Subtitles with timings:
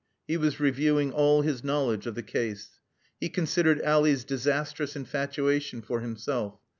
[0.27, 2.79] He was reviewing all his knowledge of the case.
[3.19, 6.55] He considered Ally's disastrous infatuation for himself.